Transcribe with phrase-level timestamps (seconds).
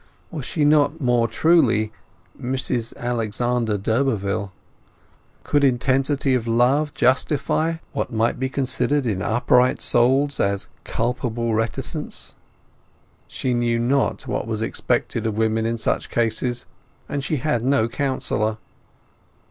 [0.31, 1.91] Was she not more truly
[2.35, 4.51] Mrs Alexander d'Urberville?
[5.43, 12.33] Could intensity of love justify what might be considered in upright souls as culpable reticence?
[13.27, 16.65] She knew not what was expected of women in such cases;
[17.07, 18.57] and she had no counsellor.